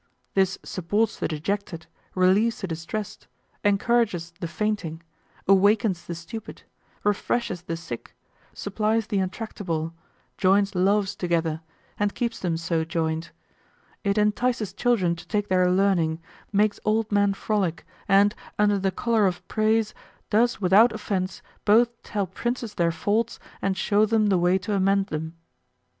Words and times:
This 0.33 0.57
supports 0.63 1.19
the 1.19 1.27
dejected, 1.27 1.85
relieves 2.15 2.59
the 2.61 2.65
distressed, 2.67 3.27
encourages 3.63 4.33
the 4.39 4.47
fainting, 4.47 5.03
awakens 5.47 6.07
the 6.07 6.15
stupid, 6.15 6.63
refreshes 7.03 7.61
the 7.61 7.77
sick, 7.77 8.15
supplies 8.51 9.05
the 9.05 9.19
untractable, 9.19 9.93
joins 10.39 10.73
loves 10.73 11.15
together, 11.15 11.61
and 11.99 12.15
keeps 12.15 12.39
them 12.39 12.57
so 12.57 12.83
joined. 12.83 13.29
It 14.03 14.17
entices 14.17 14.73
children 14.73 15.15
to 15.17 15.27
take 15.27 15.49
their 15.49 15.69
learning, 15.69 16.19
makes 16.51 16.79
old 16.83 17.11
men 17.11 17.35
frolic, 17.35 17.85
and, 18.07 18.33
under 18.57 18.79
the 18.79 18.89
color 18.89 19.27
of 19.27 19.47
praise, 19.47 19.93
does 20.31 20.59
without 20.59 20.91
offense 20.93 21.43
both 21.63 22.01
tell 22.01 22.25
princes 22.25 22.73
their 22.73 22.91
faults 22.91 23.37
and 23.61 23.77
show 23.77 24.07
them 24.07 24.29
the 24.29 24.39
way 24.39 24.57
to 24.57 24.73
amend 24.73 25.09
them. 25.09 25.35